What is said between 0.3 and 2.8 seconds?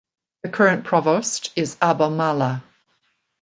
The current provost is Abba Mala.